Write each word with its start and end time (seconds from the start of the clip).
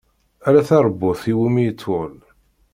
Ala 0.47 0.61
taṛbut 0.67 1.21
iwumi 1.31 1.63
itwel. 1.69 2.13